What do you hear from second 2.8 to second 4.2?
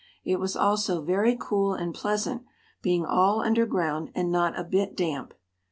being all underground